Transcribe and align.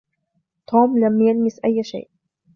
توم 0.67 0.97
لم 0.99 1.21
يلمس 1.21 1.59
أي 1.65 1.83
شيء. 1.83 2.09